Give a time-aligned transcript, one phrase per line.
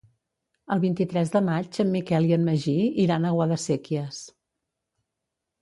[0.75, 2.73] El vint-i-tres de maig en Miquel i en Magí
[3.05, 4.23] iran a Guadasséquies.